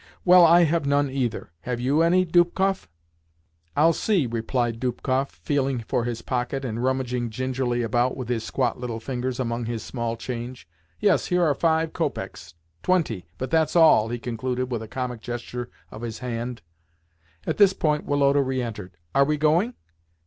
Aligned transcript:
"Well, 0.25 0.43
I 0.43 0.63
have 0.63 0.87
none, 0.87 1.11
either. 1.11 1.51
Have 1.59 1.79
you 1.79 2.01
any, 2.01 2.25
Dubkoff?" 2.25 2.89
"I'll 3.75 3.93
see," 3.93 4.25
replied 4.25 4.79
Dubkoff, 4.79 5.29
feeling 5.29 5.77
for 5.87 6.05
his 6.05 6.23
pocket, 6.23 6.65
and 6.65 6.83
rummaging 6.83 7.29
gingerly 7.29 7.83
about 7.83 8.17
with 8.17 8.27
his 8.27 8.43
squat 8.43 8.79
little 8.79 8.99
fingers 8.99 9.39
among 9.39 9.65
his 9.65 9.83
small 9.83 10.17
change. 10.17 10.67
"Yes, 10.99 11.27
here 11.27 11.43
are 11.43 11.53
five 11.53 11.93
copecks 11.93 12.55
twenty, 12.81 13.27
but 13.37 13.51
that's 13.51 13.75
all," 13.75 14.09
he 14.09 14.17
concluded 14.17 14.71
with 14.71 14.81
a 14.81 14.87
comic 14.87 15.21
gesture 15.21 15.69
of 15.91 16.01
his 16.01 16.17
hand. 16.17 16.63
At 17.45 17.57
this 17.57 17.73
point 17.73 18.03
Woloda 18.07 18.41
re 18.41 18.59
entered. 18.59 18.97
"Are 19.13 19.23
we 19.25 19.37
going?" 19.37 19.75